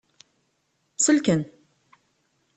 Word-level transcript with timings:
Selken. 0.97 1.45